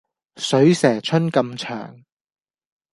[0.37, 2.03] 水蛇春咁長